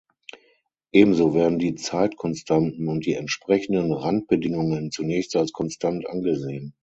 Ebenso 0.91 1.35
werden 1.35 1.59
die 1.59 1.75
Zeitkonstanten 1.75 2.87
und 2.87 3.05
die 3.05 3.13
entsprechenden 3.13 3.93
Randbedingungen 3.93 4.89
zunächst 4.89 5.35
als 5.35 5.51
konstant 5.51 6.09
angesehen. 6.09 6.73